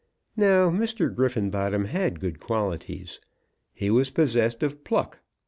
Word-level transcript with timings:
Now 0.35 0.71
Mr. 0.71 1.13
Griffenbottom 1.13 1.85
had 1.85 2.19
good 2.19 2.39
qualities. 2.39 3.21
He 3.71 3.91
was 3.91 4.09
possessed 4.09 4.63
of 4.63 4.83
pluck. 4.83 5.19